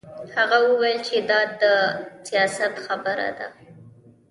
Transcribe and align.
هغه 0.37 0.57
وویل 0.69 0.99
چې 1.07 1.15
دا 1.29 1.39
د 1.61 1.63
سیاست 2.27 2.73
خبره 2.85 3.29
ده 3.37 3.47